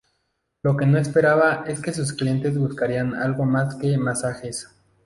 [0.63, 4.67] Lo que no esperaba es que sus clientes buscarían algo más que masajes.